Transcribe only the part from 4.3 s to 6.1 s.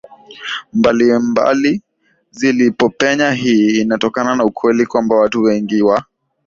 na ukweli kwamba watu wengi wa